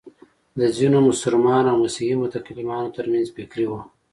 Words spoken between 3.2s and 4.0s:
فکري وه.